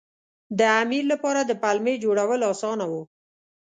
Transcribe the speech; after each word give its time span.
د 0.59 0.61
امیر 0.81 1.03
لپاره 1.13 1.41
د 1.45 1.51
پلمې 1.63 1.93
جوړول 2.03 2.41
اسانه 2.51 2.85
وو. 2.91 3.01